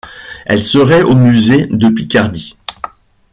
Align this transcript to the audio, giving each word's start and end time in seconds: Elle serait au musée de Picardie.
Elle 0.47 0.63
serait 0.63 1.03
au 1.03 1.13
musée 1.13 1.67
de 1.67 1.87
Picardie. 1.87 2.57